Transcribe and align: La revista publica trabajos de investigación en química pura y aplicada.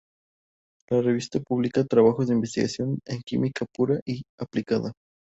La 0.89 0.99
revista 0.99 1.39
publica 1.39 1.85
trabajos 1.85 2.25
de 2.27 2.33
investigación 2.33 2.97
en 3.05 3.21
química 3.21 3.67
pura 3.71 3.99
y 4.03 4.23
aplicada. 4.39 4.93